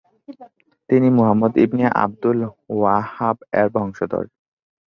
[0.89, 2.39] তিনি Muhammad ibn Abdul
[2.71, 4.25] Wahhab এর বংশধর।